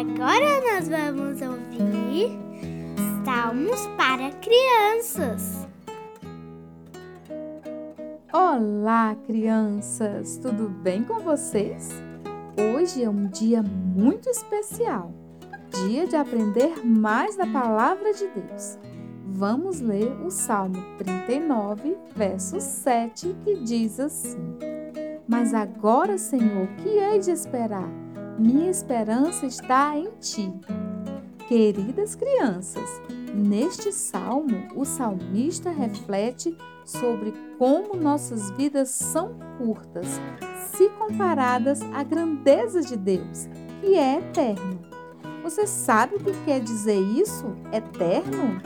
[0.00, 2.30] Agora nós vamos ouvir
[3.22, 5.68] Salmos para crianças.
[8.32, 10.38] Olá, crianças!
[10.38, 11.90] Tudo bem com vocês?
[12.56, 15.12] Hoje é um dia muito especial
[15.84, 18.78] dia de aprender mais da palavra de Deus.
[19.26, 24.56] Vamos ler o Salmo 39, verso 7, que diz assim:
[25.28, 28.09] Mas agora, Senhor, que hei de esperar?
[28.40, 30.50] Minha esperança está em ti.
[31.46, 32.88] Queridas crianças,
[33.34, 40.06] neste salmo, o salmista reflete sobre como nossas vidas são curtas
[40.72, 43.46] se comparadas à grandeza de Deus,
[43.82, 44.80] que é eterno.
[45.42, 47.44] Você sabe o que quer dizer isso?
[47.70, 48.58] Eterno?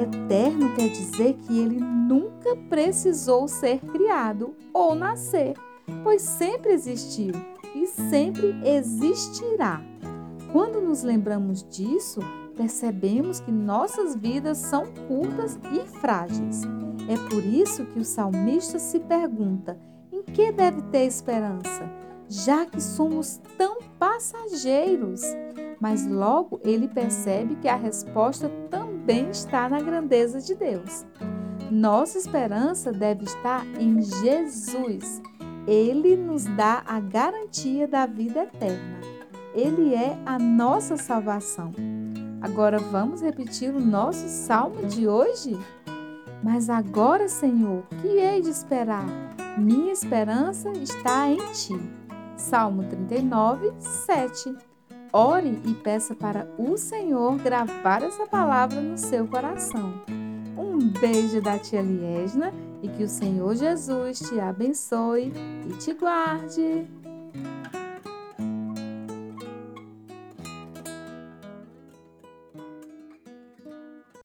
[0.00, 5.52] Eterno quer dizer que ele nunca precisou ser criado ou nascer,
[6.02, 7.32] pois sempre existiu
[7.74, 9.80] e sempre existirá.
[10.52, 12.20] Quando nos lembramos disso,
[12.56, 16.62] percebemos que nossas vidas são curtas e frágeis.
[17.08, 19.78] É por isso que o salmista se pergunta:
[20.12, 21.88] em que deve ter esperança,
[22.28, 25.22] já que somos tão passageiros?
[25.80, 31.06] Mas logo ele percebe que a resposta também está na grandeza de Deus.
[31.70, 35.22] Nossa esperança deve estar em Jesus.
[35.68, 39.00] Ele nos dá a garantia da vida eterna.
[39.54, 41.72] Ele é a nossa salvação.
[42.40, 45.58] Agora vamos repetir o nosso salmo de hoje?
[46.42, 49.04] Mas agora, Senhor, que hei de esperar?
[49.58, 51.78] Minha esperança está em ti.
[52.34, 54.56] Salmo 39, 7.
[55.12, 59.92] Ore e peça para o Senhor gravar essa palavra no seu coração.
[60.58, 65.32] Um beijo da tia Liesna e que o Senhor Jesus te abençoe
[65.68, 66.84] e te guarde.